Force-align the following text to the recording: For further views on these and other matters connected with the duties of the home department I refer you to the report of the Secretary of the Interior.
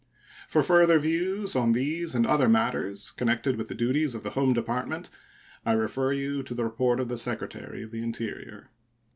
For 0.47 0.63
further 0.63 0.97
views 0.97 1.55
on 1.55 1.73
these 1.73 2.15
and 2.15 2.25
other 2.25 2.49
matters 2.49 3.11
connected 3.11 3.55
with 3.55 3.67
the 3.67 3.75
duties 3.75 4.15
of 4.15 4.23
the 4.23 4.31
home 4.31 4.51
department 4.51 5.11
I 5.63 5.73
refer 5.73 6.11
you 6.11 6.41
to 6.41 6.55
the 6.55 6.63
report 6.63 6.99
of 6.99 7.07
the 7.07 7.17
Secretary 7.19 7.83
of 7.83 7.91
the 7.91 8.01
Interior. 8.01 8.71